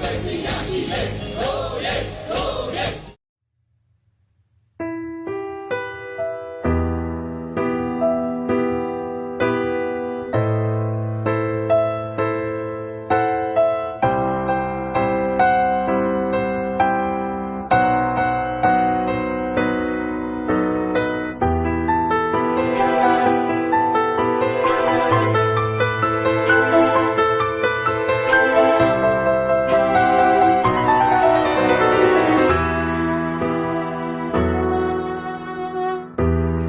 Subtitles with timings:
[0.00, 1.02] ကရေစီရရှိလေ
[1.38, 1.96] ဟိုးရေ
[2.28, 2.51] ဟိုး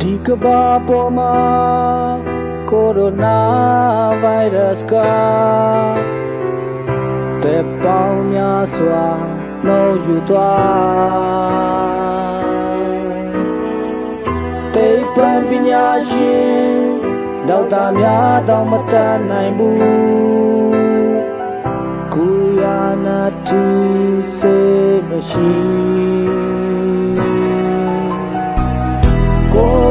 [0.06, 1.36] ဒီကဘာပေါ်မှာ
[2.70, 3.40] ကိုရိုနာ
[4.22, 4.94] ဗိုင်းရပ်စ်က
[7.42, 9.06] ပေပေါင်းများစွာ
[9.66, 11.74] နှောယူသွား
[14.74, 16.74] တေပံပညာရှင်
[17.50, 19.84] ဒေါက်တာများတော့မတတ်နိုင်ဘူး
[22.14, 22.64] ကိုရ
[23.06, 23.66] နာတီ
[24.38, 24.58] စေ
[25.08, 26.53] မရှိ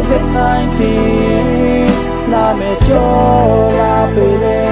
[0.02, 0.80] COVID-19
[2.32, 4.62] နာမည်ကျော်လာပေလေ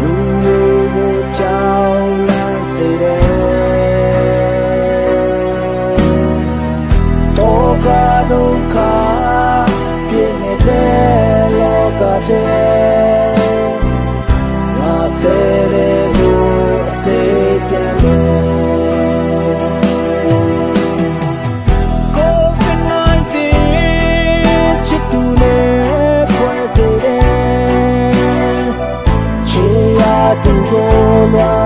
[0.00, 0.12] လူ
[0.44, 0.60] တွေ
[0.94, 3.24] ကိုကြောက်လန့်စေတယ်
[7.38, 7.88] တောက
[8.30, 8.76] ဒုက္ခ
[10.08, 12.63] ပြည့်နေတဲ့လောကထဲ
[31.32, 31.63] now.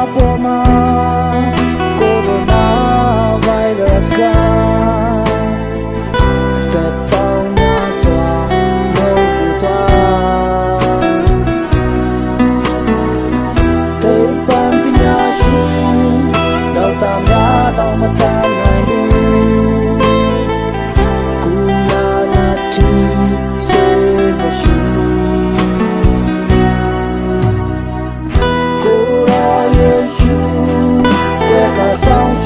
[0.00, 0.79] Papoma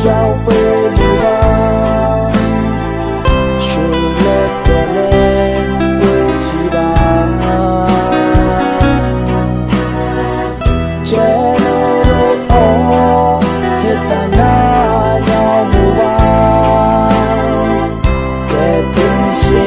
[0.05, 1.39] chao pe đi ra
[3.61, 3.85] Shu
[4.25, 5.09] le te le
[6.01, 6.13] pe
[6.45, 6.89] chi da
[11.05, 11.29] Che
[14.09, 14.53] ta na
[15.29, 16.13] ya mu ba
[18.51, 19.65] Ke tin shi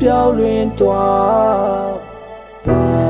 [0.00, 1.92] ပြောင်းလွင်သွား
[2.66, 3.07] ပါ